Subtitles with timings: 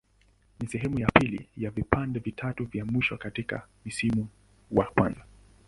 [0.59, 4.27] Ni sehemu ya pili ya vipande vitatu vya mwisho katika msimu
[4.71, 5.21] wa kwanza.